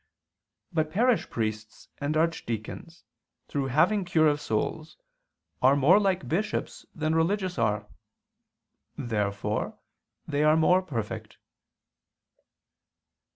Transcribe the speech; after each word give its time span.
But 0.73 0.89
parish 0.89 1.29
priests 1.29 1.87
and 1.99 2.17
archdeacons, 2.17 3.03
through 3.47 3.65
having 3.67 4.03
cure 4.03 4.27
of 4.27 4.41
souls, 4.41 4.97
are 5.61 5.75
more 5.75 5.99
like 5.99 6.27
bishops 6.27 6.87
than 6.95 7.13
religious 7.13 7.59
are. 7.59 7.87
Therefore 8.97 9.77
they 10.27 10.41
are 10.43 10.57
more 10.57 10.81
perfect. 10.81 11.37